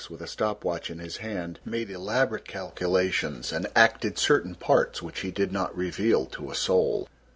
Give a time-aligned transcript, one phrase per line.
[0.09, 5.19] with a stop watch in his hand, made elaborate calculations and acted certain parts which
[5.19, 7.07] he did not reveal to a soul.